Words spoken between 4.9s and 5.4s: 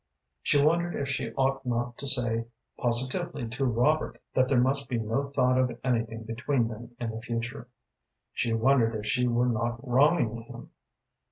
no